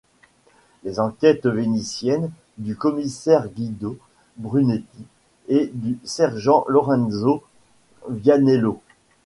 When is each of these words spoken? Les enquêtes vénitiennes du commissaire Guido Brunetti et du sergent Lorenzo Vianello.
Les 0.83 0.99
enquêtes 0.99 1.45
vénitiennes 1.45 2.31
du 2.57 2.75
commissaire 2.75 3.47
Guido 3.49 3.99
Brunetti 4.37 5.05
et 5.47 5.69
du 5.75 5.99
sergent 6.03 6.65
Lorenzo 6.67 7.43
Vianello. 8.09 8.81